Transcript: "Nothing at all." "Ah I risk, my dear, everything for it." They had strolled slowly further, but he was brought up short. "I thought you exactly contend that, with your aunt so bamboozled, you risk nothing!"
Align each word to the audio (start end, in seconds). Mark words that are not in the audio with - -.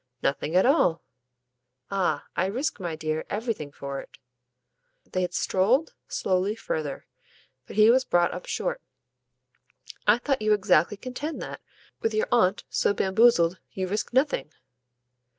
"Nothing 0.23 0.55
at 0.55 0.65
all." 0.65 1.03
"Ah 1.91 2.25
I 2.35 2.47
risk, 2.47 2.79
my 2.79 2.95
dear, 2.95 3.23
everything 3.29 3.71
for 3.71 4.01
it." 4.01 4.17
They 5.05 5.21
had 5.21 5.35
strolled 5.35 5.93
slowly 6.07 6.55
further, 6.55 7.05
but 7.67 7.75
he 7.75 7.91
was 7.91 8.03
brought 8.03 8.33
up 8.33 8.47
short. 8.47 8.81
"I 10.07 10.17
thought 10.17 10.41
you 10.41 10.53
exactly 10.53 10.97
contend 10.97 11.39
that, 11.43 11.61
with 12.01 12.15
your 12.15 12.27
aunt 12.31 12.63
so 12.67 12.95
bamboozled, 12.95 13.59
you 13.73 13.87
risk 13.87 14.11
nothing!" 14.11 14.51